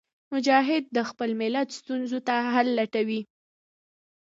[0.33, 3.21] مجاهد د خپل ملت ستونزو ته حل لټوي.